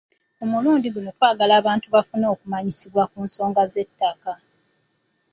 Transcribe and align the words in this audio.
Ku 0.37 0.43
mulundi 0.51 0.87
guno 0.95 1.09
twagala 1.17 1.53
abantu 1.61 1.85
bafune 1.95 2.25
okumanyisibwa 2.33 3.03
ku 3.11 3.17
nsonga 3.25 3.61
z’ettaka. 3.71 4.33